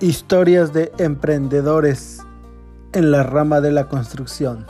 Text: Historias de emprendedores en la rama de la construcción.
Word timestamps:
Historias 0.00 0.72
de 0.72 0.92
emprendedores 0.98 2.18
en 2.92 3.12
la 3.12 3.22
rama 3.22 3.60
de 3.60 3.70
la 3.70 3.88
construcción. 3.88 4.66